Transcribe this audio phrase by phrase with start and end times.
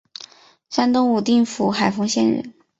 [0.67, 2.55] 山东武定府海丰县人。